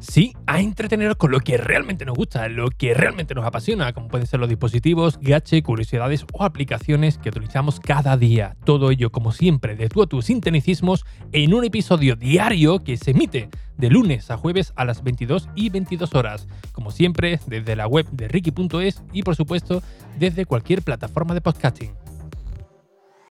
[0.00, 4.08] Sí, a entreteneros con lo que realmente nos gusta, lo que realmente nos apasiona, como
[4.08, 8.56] pueden ser los dispositivos, gache, curiosidades o aplicaciones que utilizamos cada día.
[8.64, 13.10] Todo ello, como siempre, de tú a tus sintonicismos en un episodio diario que se
[13.10, 16.46] emite de lunes a jueves a las 22 y 22 horas.
[16.72, 19.82] Como siempre, desde la web de Ricky.es y, por supuesto,
[20.18, 21.92] desde cualquier plataforma de podcasting.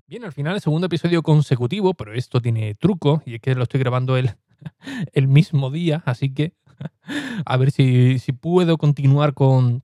[0.09, 3.65] Bien, al final, el segundo episodio consecutivo, pero esto tiene truco y es que lo
[3.65, 4.31] estoy grabando el,
[5.12, 6.55] el mismo día, así que
[7.45, 9.83] a ver si, puedo continuar con,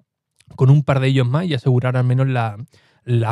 [0.58, 2.56] un par de ellos más y asegurar al menos la,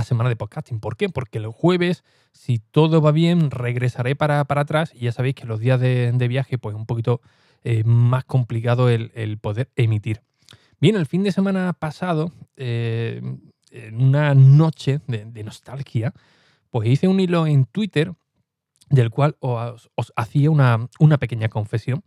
[0.03, 0.81] semana de podcasting.
[0.81, 1.09] ¿Por qué?
[1.09, 5.61] Porque los jueves, si todo va bien, regresaré para, atrás y ya sabéis que los
[5.61, 7.21] días de, viaje, pues un poquito
[7.65, 10.23] eh, más complicado el, poder emitir.
[10.81, 13.21] Bien, el fin de semana pasado, eh,
[13.71, 16.15] en una noche de, nostalgia,
[16.71, 18.13] pues hice un hilo en Twitter
[18.91, 22.03] del cual os, hacía una, una pequeña confesión.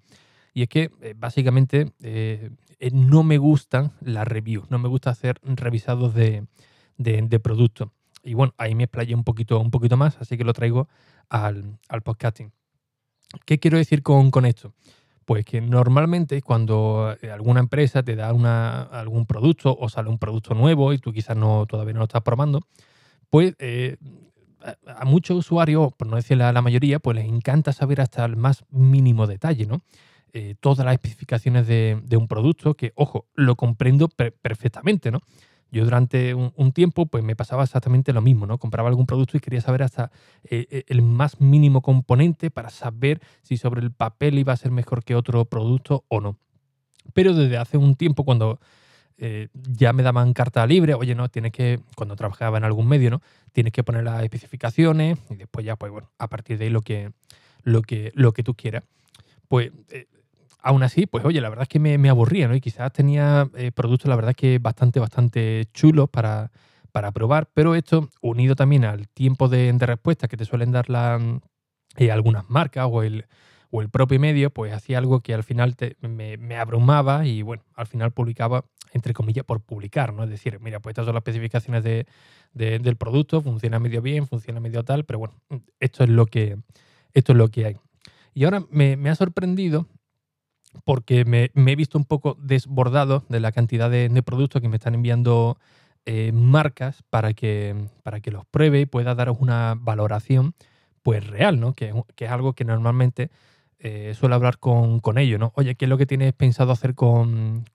[0.53, 5.09] Y es que eh, básicamente eh, eh, no me gustan las reviews, no me gusta
[5.09, 6.45] hacer revisados de,
[6.98, 7.89] de, productos.
[8.23, 10.88] Y bueno, ahí me explayé un poquito, un poquito más, así que lo traigo
[11.30, 12.52] al, podcasting.
[13.45, 14.73] ¿Qué quiero decir con, esto?
[15.26, 20.54] Pues que normalmente cuando alguna empresa te da una, algún producto o sale un producto
[20.54, 22.61] nuevo y tú quizás no, todavía no lo estás probando,
[23.30, 23.56] pues
[24.86, 28.36] a, muchos usuarios, por no decir la, la, mayoría, pues les encanta saber hasta el
[28.38, 29.81] más mínimo detalle, ¿no?
[30.36, 35.20] Eh, todas las especificaciones de, un producto, que, ojo, lo comprendo perfectamente, ¿no?
[35.72, 38.58] Yo durante un, tiempo pues me pasaba exactamente lo mismo, ¿no?
[38.58, 40.11] Compraba algún producto y quería saber hasta
[40.44, 44.72] eh, eh, el más mínimo componente para saber si sobre el papel iba a ser
[44.72, 46.38] mejor que otro producto o no.
[47.14, 48.59] Pero desde hace un tiempo cuando
[49.17, 53.21] ya me daban carta libre, oye, no, tienes que, cuando trabajaba en algún medio, ¿no?
[53.52, 56.82] Tienes que poner las especificaciones y después ya, pues bueno, a partir de ahí lo
[56.82, 57.11] que,
[57.64, 58.83] lo que, lo que tú quieras.
[59.48, 59.71] Pues
[60.64, 62.55] aún así, pues oye, la verdad es que me, aburría, ¿no?
[62.55, 66.52] Y quizás tenía eh, productos, la verdad que bastante, bastante chulos para,
[66.92, 70.87] para probar, pero esto, unido también al tiempo de, respuesta que te suelen dar
[71.98, 73.26] eh, algunas marcas o el,
[73.76, 77.88] o el propio medio, pues hacía algo que al final me, abrumaba y bueno, al
[77.88, 80.23] final publicaba, entre comillas, por publicar, ¿no?
[80.23, 81.84] Es decir, mira, pues estas son las especificaciones
[82.54, 85.42] del producto, funciona medio bien, funciona medio tal, pero bueno,
[85.80, 86.60] esto es lo que,
[87.16, 87.78] esto es lo que hay.
[88.36, 89.88] Y ahora me, ha sorprendido
[90.86, 94.94] porque me, he visto un poco desbordado de la cantidad de, productos que me están
[94.94, 95.58] enviando
[96.05, 100.54] eh, marcas para que, para que los pruebe y pueda daros una valoración
[101.02, 101.73] pues real, ¿no?
[101.73, 103.30] Que, es algo que normalmente
[103.86, 105.52] eh, suelo hablar con, con, ellos, ¿no?
[105.55, 107.66] Oye, ¿qué es lo que tienes pensado hacer con,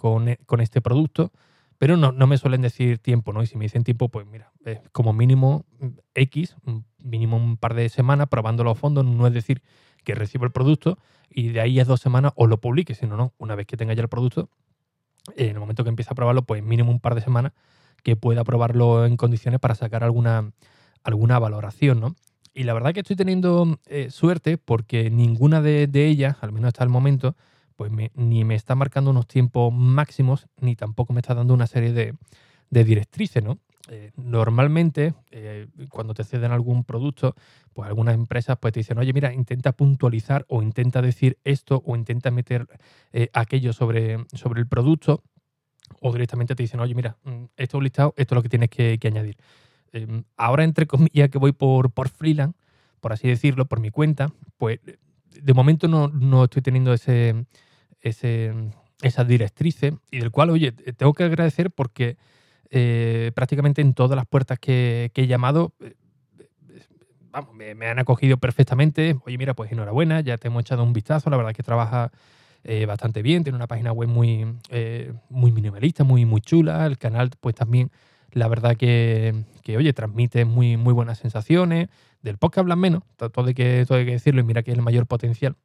[0.59, 1.33] este producto?
[1.77, 3.43] Pero no, no, me suelen decir tiempo, ¿no?
[3.43, 4.51] Y si me dicen tiempo, pues mira,
[4.93, 5.67] como mínimo
[6.15, 6.57] X,
[6.97, 9.63] mínimo un par de semanas probándolo a fondo, no es decir
[10.03, 10.99] que recibo el producto
[11.29, 13.77] y de ahí a dos semanas o lo publique, si no, no, una vez que
[13.77, 14.49] tenga ya el producto,
[15.37, 17.53] en el momento que empiece a probarlo, pues mínimo un par de semanas
[18.03, 20.53] que pueda probarlo en condiciones para sacar alguna,
[21.05, 22.17] alguna valoración, ¿no?
[22.59, 26.83] Y la verdad que estoy teniendo eh, suerte porque ninguna de, ellas, al menos hasta
[26.83, 27.37] el momento,
[27.77, 31.93] pues ni me está marcando unos tiempos máximos, ni tampoco me está dando una serie
[31.93, 32.15] de,
[32.71, 33.61] de directrices, ¿no?
[33.91, 37.37] Eh, normalmente, eh, cuando te ceden algún producto,
[37.75, 41.95] pues algunas empresas pues te dicen, oye, mira, intenta puntualizar o intenta decir esto o
[41.95, 42.67] intenta meter
[43.35, 45.23] aquello sobre, sobre el producto
[46.01, 48.71] o directamente te dicen, oye, mira, mm, esto es listado, esto es lo que tienes
[48.71, 49.37] que, añadir.
[49.93, 52.59] Em, ahora, entre comillas, que voy por, por freelance,
[53.01, 54.81] por así decirlo, por mi cuenta, pues
[55.31, 57.47] de momento no, no estoy teniendo ese,
[58.01, 58.53] ese,
[59.03, 62.17] esas directrices y del cual, oye, tengo que agradecer porque
[62.71, 65.95] eh, prácticamente en todas las puertas que, he llamado, eh,
[67.31, 69.17] vamos, me, han acogido perfectamente.
[69.25, 72.11] Oye, mira, pues enhorabuena, ya te hemos echado un vistazo, la verdad es que trabaja
[72.65, 74.45] eh, bastante bien, tiene una página web muy,
[75.31, 77.91] muy minimalista, muy, muy chula, el canal pues también,
[78.33, 79.45] la verdad que,
[79.77, 81.89] oye, transmite muy, muy buenas sensaciones,
[82.23, 84.77] del podcast hablan menos, todo hay que, todo hay que decirlo y mira que es
[84.77, 85.57] el mayor potencial.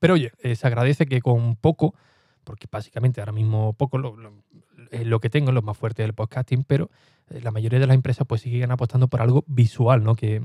[0.00, 1.94] Pero oye, se agradece que con poco,
[2.42, 4.16] porque básicamente ahora mismo poco, lo,
[4.90, 6.90] lo que tengo, lo más fuerte del podcasting, pero
[7.30, 10.14] eh, la mayoría de las empresas pues siguen apostando por algo visual, ¿no?
[10.14, 10.42] Que,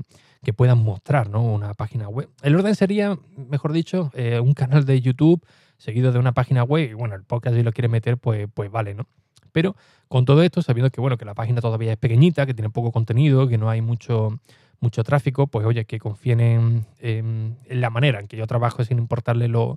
[0.56, 1.42] puedan mostrar, ¿no?
[1.42, 2.28] Una página web.
[2.42, 5.44] El orden sería, mejor dicho, eh, un canal de YouTube
[5.76, 8.68] seguido de una página web y bueno, el podcast si lo quiere meter, pues, pues
[8.70, 9.06] vale, ¿no?
[9.50, 9.76] Pero
[10.08, 12.92] con todo esto, sabiendo que bueno, que la página todavía es pequeñita, que tiene poco
[12.92, 14.38] contenido, que no hay mucho,
[14.80, 19.48] mucho tráfico, pues oye, que confíen en, la manera en que yo trabajo sin importarle
[19.48, 19.76] los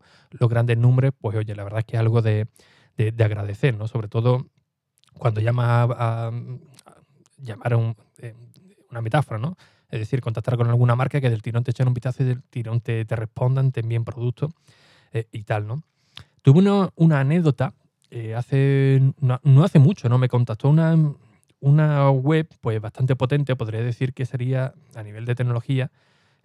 [0.50, 2.48] grandes números, pues oye, la verdad es que es algo de,
[2.98, 3.88] de agradecer, ¿no?
[3.88, 4.48] Sobre todo
[5.18, 6.32] cuando llamas a,
[7.38, 8.36] llamar a un, eh,
[8.90, 9.56] una metáfora, ¿no?
[9.90, 12.82] Es decir, contactar con alguna marca que del tirón te echen un vistazo del tirón
[12.82, 14.52] te, te respondan, te envíen productos
[15.12, 15.84] eh, y tal, ¿no?
[16.42, 17.74] Tuve una, una anécdota
[18.16, 20.20] eh, hace, no, hace mucho, ¿no?
[20.20, 20.96] Me contactó una,
[21.60, 25.90] una web pues bastante potente, podría decir que sería a nivel de tecnología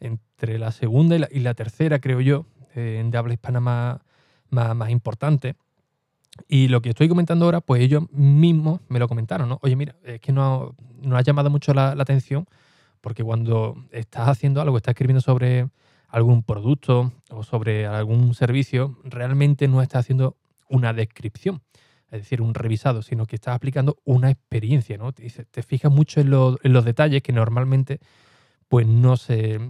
[0.00, 4.00] entre la segunda y la, tercera, creo yo, eh, de habla hispana más,
[4.48, 5.56] más, importante.
[6.48, 9.58] Y lo que estoy comentando ahora, pues ellos mismos me lo comentaron, ¿no?
[9.60, 12.46] Oye, mira, es que no, no ha llamado mucho la, atención
[13.02, 15.68] porque cuando estás haciendo algo, estás escribiendo sobre
[16.08, 20.34] algún producto o sobre algún servicio, realmente no estás haciendo
[20.68, 21.62] una descripción,
[22.10, 25.12] es decir, un revisado, sino que estás aplicando una experiencia, ¿no?
[25.12, 28.00] Te, fijas mucho en, en, los detalles que normalmente
[28.68, 29.60] pues no se,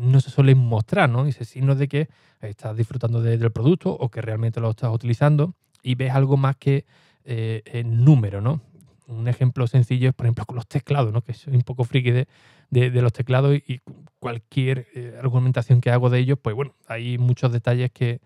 [0.00, 1.24] no se suelen mostrar, ¿no?
[1.24, 2.08] Dice signos de que
[2.40, 6.84] estás disfrutando del producto o que realmente lo estás utilizando y ves algo más que
[7.24, 8.60] eh, el número, ¿no?
[9.08, 11.22] Un ejemplo sencillo es, por ejemplo, con los teclados, ¿no?
[11.22, 12.26] Que soy un poco friki de,
[12.70, 13.80] de, los teclados y
[14.18, 18.20] cualquier eh, argumentación que hago de ellos, pues bueno, hay muchos detalles que,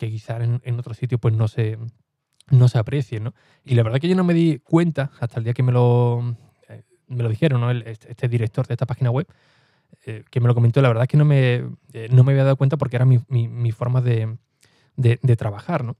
[0.00, 1.78] que quizás en, en otro sitio pues no se,
[2.48, 3.34] no se aprecien, ¿no?
[3.64, 6.36] Y la verdad que yo no me di cuenta hasta el día que me lo,
[6.68, 7.70] eh, me lo dijeron, ¿no?
[7.70, 9.26] Este, este, director de esta página web,
[10.06, 11.64] eh, que me lo comentó, la verdad que no me,
[12.10, 14.38] no me había dado cuenta porque era mi, mi, forma de,
[14.96, 15.96] de, trabajar, ¿no?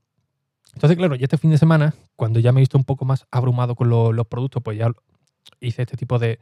[0.73, 3.27] Entonces, claro, ya este fin de semana, cuando ya me he visto un poco más
[3.29, 4.91] abrumado con los productos, pues ya
[5.59, 6.39] hice este tipo de,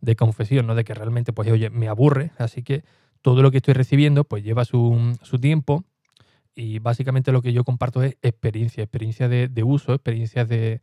[0.00, 0.74] de confesión, ¿no?
[0.74, 2.84] De que realmente, pues, oye, me aburre, así que
[3.20, 5.84] todo lo que estoy recibiendo, pues lleva su, su tiempo
[6.54, 10.80] y básicamente lo que yo comparto es experiencia, experiencia de, uso, experiencia de,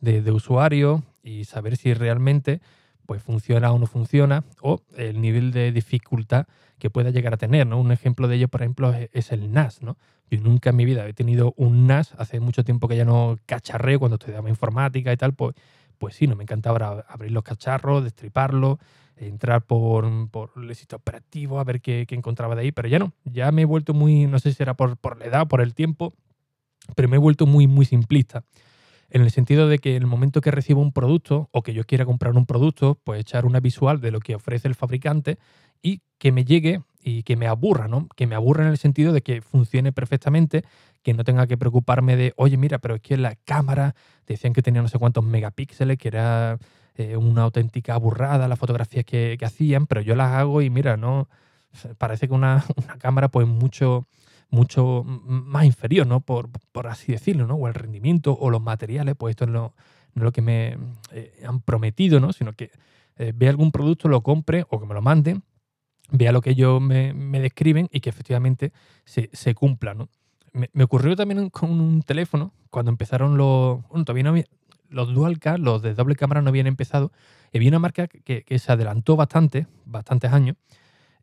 [0.00, 2.60] de, usuario y saber si realmente
[3.06, 6.46] pues funciona o no funciona o el nivel de dificultad
[6.78, 7.80] que pueda llegar a tener, ¿no?
[7.80, 9.96] Un ejemplo de ello, por ejemplo, es, el NAS, ¿no?
[10.30, 13.38] Yo nunca en mi vida he tenido un NAS, hace mucho tiempo que ya no
[13.46, 15.54] cacharreo cuando estudiaba informática y tal, pues
[16.02, 18.78] pues sí, no me encantaba abrir los cacharros, destriparlos,
[19.16, 23.12] entrar por, por el sitio operativo a ver qué, encontraba de ahí, pero ya no,
[23.24, 25.74] ya me he vuelto muy, no sé si era por, por la edad, por el
[25.74, 26.14] tiempo,
[26.96, 28.44] pero me he vuelto muy, muy simplista.
[29.10, 31.84] En el sentido de que en el momento que recibo un producto o que yo
[31.84, 35.38] quiera comprar un producto, pues echar una visual de lo que ofrece el fabricante
[35.82, 38.08] y que me llegue y que me aburra, ¿no?
[38.16, 40.64] Que me aburra en el sentido de que funcione perfectamente,
[41.02, 43.94] que no tenga que preocuparme de, oye, mira, pero es que la cámara
[44.26, 46.58] decían que tenía no sé cuántos megapíxeles, que era
[46.96, 51.28] eh, una auténtica burrada las fotografías que, hacían, pero yo las hago y mira, no
[51.98, 52.64] parece que una,
[52.98, 54.06] cámara pues mucho
[54.50, 56.20] mucho más inferior, ¿no?
[56.20, 56.50] Por,
[56.84, 57.54] así decirlo, ¿no?
[57.54, 59.72] O el rendimiento o los materiales, pues esto no,
[60.14, 60.76] no es lo que me
[61.10, 62.34] eh, han prometido, ¿no?
[62.34, 62.70] Sino que
[63.16, 65.42] eh, ve algún producto, lo compre o que me lo manden
[66.12, 68.72] vea lo que ellos me, describen y que efectivamente
[69.04, 69.94] se, cumpla.
[69.94, 70.08] ¿no?
[70.52, 73.82] Me, ocurrió también con un teléfono, cuando empezaron los.
[73.88, 74.44] Bueno, todavía no había,
[74.92, 77.12] los dual car, los de doble cámara no habían empezado.
[77.52, 80.56] Y había una marca que, se adelantó bastante, bastantes años,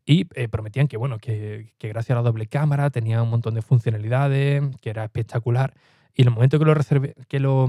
[0.06, 3.62] y eh, prometían que, bueno, que, gracias a la doble cámara tenía un montón de
[3.62, 5.74] funcionalidades, que era espectacular.
[6.14, 7.68] Y en el momento que lo reservé, que lo,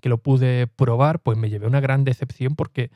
[0.00, 2.90] que lo pude probar, pues me llevé una gran decepción porque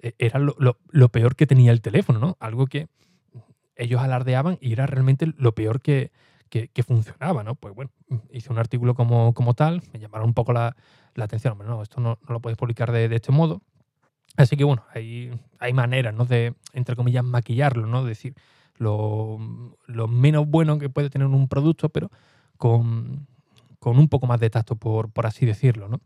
[0.00, 2.36] eh, era lo, lo, peor que tenía el teléfono, ¿no?
[2.38, 2.88] Algo que
[3.76, 6.12] ellos alardeaban y era realmente lo peor que,
[6.82, 7.54] funcionaba, ¿no?
[7.54, 7.90] Pues bueno,
[8.30, 10.76] hice un artículo como, como tal, me llamaron un poco la,
[11.16, 13.62] atención, hombre, no, esto no, lo puedes publicar de, este modo.
[14.36, 16.24] Así que bueno, hay, hay maneras, ¿no?
[16.24, 18.04] De, entre comillas, maquillarlo, ¿no?
[18.04, 18.34] Decir
[18.78, 19.38] lo,
[20.08, 22.10] menos bueno que puede tener un producto, pero
[22.56, 23.26] con,
[23.80, 26.00] un poco más de tacto, por, por así decirlo, ¿no?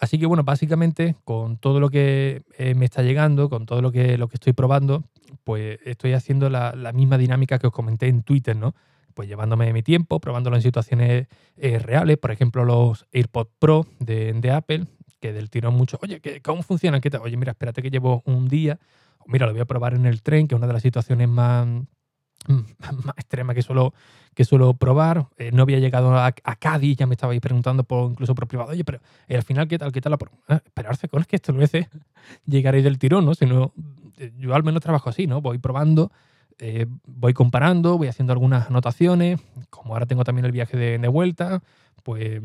[0.00, 3.92] Así que bueno, básicamente con todo lo que eh, me está llegando, con todo lo
[3.92, 5.04] que, lo que estoy probando,
[5.44, 8.74] pues estoy haciendo la, misma dinámica que os comenté en Twitter, ¿no?
[9.14, 11.26] Pues llevándome mi tiempo, probándolo en situaciones
[11.56, 14.86] eh, reales, por ejemplo los AirPods Pro de, Apple,
[15.20, 17.00] que del tirón mucho, oye, ¿cómo funcionan?
[17.00, 18.78] ¿Qué Oye, mira, espérate que llevo un día,
[19.26, 21.66] mira, lo voy a probar en el tren, que es una de las situaciones más,
[22.46, 23.94] más extremas que suelo,
[24.34, 25.28] que suelo probar.
[25.36, 28.70] Eh, no había llegado a, a, Cádiz, ya me estabais preguntando por, incluso por privado,
[28.70, 29.92] oye, pero eh, al final, ¿qué tal?
[29.92, 30.16] ¿Qué tal?
[30.48, 31.72] La esperarse con es que esto no es
[32.46, 33.34] llegaréis del tirón, ¿no?
[33.34, 33.72] Sino
[34.18, 35.40] eh, yo al menos trabajo así, ¿no?
[35.40, 36.12] Voy probando,
[36.58, 39.40] eh, voy comparando, voy haciendo algunas anotaciones.
[39.70, 41.62] Como ahora tengo también el viaje de, vuelta,
[42.02, 42.40] pues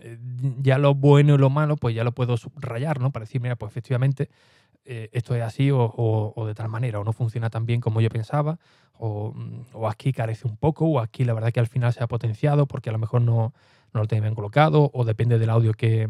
[0.00, 0.18] eh,
[0.60, 3.10] ya lo bueno y lo malo, pues ya lo puedo subrayar, ¿no?
[3.10, 4.30] Para decir, mira, pues efectivamente
[4.84, 8.58] esto es así o, de tal manera, o no funciona tan bien como yo pensaba,
[8.98, 9.32] o,
[9.88, 12.90] aquí carece un poco, o aquí la verdad que al final se ha potenciado porque
[12.90, 13.54] a lo mejor no,
[13.94, 16.08] no lo tenía bien colocado, o depende del audio que,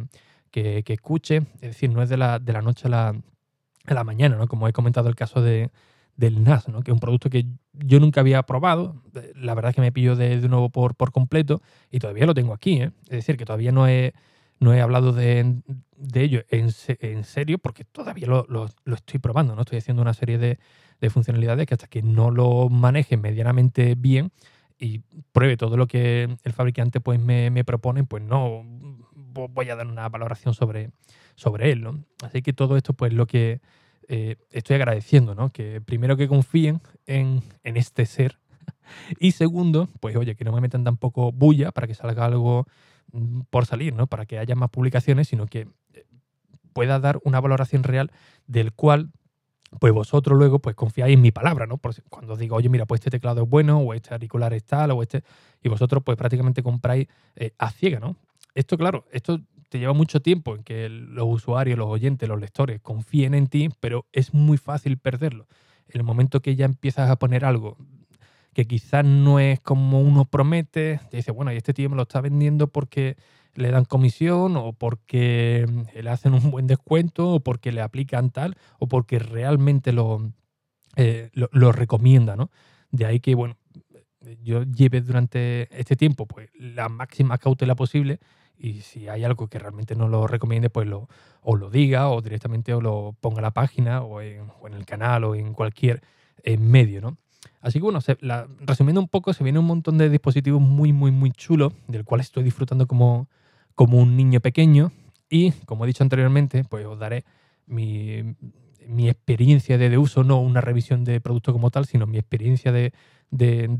[0.51, 1.43] que, que escuche.
[1.57, 3.09] Es decir, no es de la, de la noche a la,
[3.87, 4.49] en la mañana, ¿no?
[4.49, 5.71] Como he comentado el caso de,
[6.17, 6.83] del NAS, ¿no?
[6.83, 9.03] que es un producto que yo nunca había probado.
[9.35, 12.35] La verdad es que me pillo de, de nuevo por, por completo y todavía lo
[12.35, 12.83] tengo aquí.
[12.83, 12.93] ¿eh?
[13.05, 14.13] Es decir, que todavía no he,
[14.63, 15.61] no he hablado de,
[16.15, 19.63] ello en, serio porque todavía lo, estoy probando, ¿no?
[19.63, 20.59] Estoy haciendo una serie de,
[21.11, 24.31] funcionalidades que hasta que no lo maneje medianamente bien
[24.79, 25.01] y
[25.33, 28.63] pruebe todo lo que el fabricante pues me, me propone, pues no
[29.33, 30.91] voy a dar una valoración sobre,
[31.35, 32.05] sobre él, ¿no?
[32.23, 33.61] Así que todo esto pues lo que
[34.15, 35.49] eh, estoy agradeciendo, ¿no?
[35.49, 38.39] Que primero que confíen en, en este ser
[39.19, 42.67] y segundo, pues oye, que no me metan tampoco bulla para que salga algo
[43.13, 44.07] mm, por salir, ¿no?
[44.07, 46.05] Para que haya más publicaciones, sino que eh,
[46.75, 48.11] pueda dar una valoración real
[48.47, 49.13] del cual
[49.81, 51.81] pues vosotros luego pues confiáis en mi palabra, ¿no?
[52.11, 55.01] cuando digo, oye, mira, pues este teclado es bueno, o este auricular es tal, o
[55.01, 55.25] este...
[55.63, 58.17] Y vosotros pues prácticamente compráis eh, a ciega, ¿no?
[58.55, 59.41] Esto, claro, esto
[59.73, 63.71] te lleva mucho tiempo en que los usuarios, los oyentes, los lectores confíen en ti,
[63.81, 65.47] pero es muy fácil perderlo.
[65.89, 67.79] En el momento que ya empiezas a poner algo
[68.53, 72.03] que quizás no es como uno promete, te dice, bueno, y este tío me lo
[72.03, 73.17] está vendiendo porque
[73.55, 78.59] le dan comisión o porque le hacen un buen descuento o porque le aplican tal
[78.79, 80.33] o porque realmente lo,
[80.97, 82.51] eh, lo, recomienda, ¿no?
[82.91, 83.57] De ahí que, bueno,
[84.43, 88.21] yo lleve durante este tiempo pues la máxima cautela posible
[88.63, 91.09] y si hay algo que realmente no lo recomiende, pues lo,
[91.43, 95.25] o lo diga o directamente o lo ponga en la página o en, el canal
[95.25, 96.01] o en cualquier
[96.45, 97.19] eh, medio, ¿no?
[97.61, 97.99] Así que bueno,
[98.61, 102.21] resumiendo un poco, se viene un montón de dispositivos muy, muy, muy chulos, del cual
[102.21, 103.29] estoy disfrutando como,
[103.75, 104.93] como un niño pequeño.
[105.29, 107.25] Y como he dicho anteriormente, pues os daré
[107.67, 108.37] mi,
[109.09, 112.93] experiencia de, uso, no una revisión de producto como tal, sino mi experiencia de,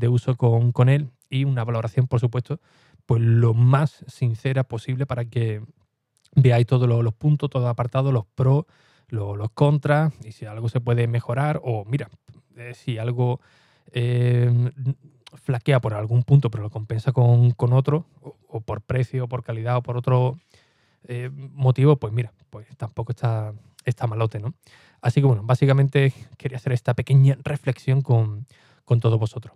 [0.09, 2.59] uso con, con, él y una valoración, por supuesto,
[3.05, 5.61] pues lo más sincera posible para que
[6.35, 8.65] veáis todos los, puntos, todos los apartados, los pros,
[9.09, 12.09] los, contras, y si algo se puede mejorar, o mira,
[12.55, 13.39] eh, si algo
[13.91, 14.71] eh,
[15.35, 18.05] flaquea por algún punto, pero lo compensa con, otro,
[18.47, 20.39] o, por precio, o por calidad, o por otro
[21.07, 23.53] eh, motivo, pues mira, pues tampoco está,
[23.85, 24.53] está malote, ¿no?
[25.01, 28.47] Así que bueno, básicamente quería hacer esta pequeña reflexión con,
[28.85, 29.53] con todos vosotros.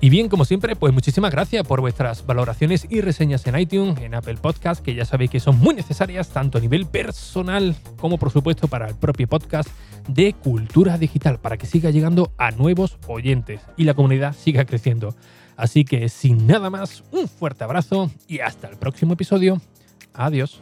[0.00, 4.14] Y bien, como siempre, pues muchísimas gracias por vuestras valoraciones y reseñas en iTunes, en
[4.14, 8.30] Apple Podcast, que ya sabéis que son muy necesarias tanto a nivel personal como por
[8.30, 9.68] supuesto para el propio podcast
[10.06, 15.16] de cultura digital, para que siga llegando a nuevos oyentes y la comunidad siga creciendo.
[15.56, 19.60] Así que sin nada más, un fuerte abrazo y hasta el próximo episodio.
[20.14, 20.60] Adiós.